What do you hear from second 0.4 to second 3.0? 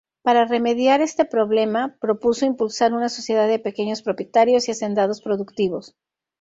remediar este problema, propuso impulsar